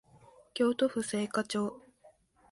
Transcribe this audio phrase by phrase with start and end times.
[0.55, 1.79] 京都府精華町